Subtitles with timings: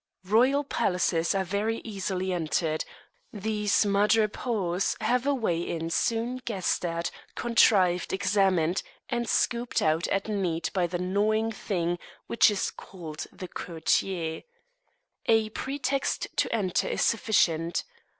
[0.25, 2.83] Royal palaces are very easily entered;
[3.31, 10.27] these madrepores have a way in soon guessed at, contrived, examined, and scooped out at
[10.27, 14.41] need by the gnawing thing which is called the courtier.
[15.27, 17.83] A pretext to enter is sufficient.